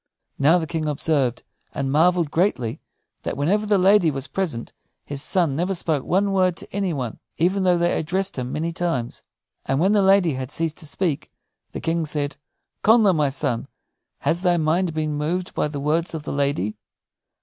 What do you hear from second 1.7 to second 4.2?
and marveled greatly, that whenever the lady